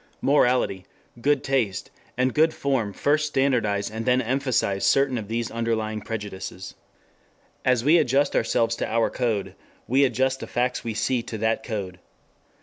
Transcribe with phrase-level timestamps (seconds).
[0.23, 0.83] Morality,
[1.21, 6.73] good taste and good form first standardize and then emphasize certain of these underlying prejudices.
[7.63, 9.53] As we adjust ourselves to our code,
[9.87, 11.99] we adjust the facts we see to that code.